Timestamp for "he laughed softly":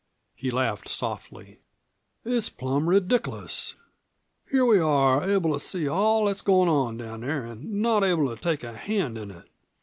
0.33-1.59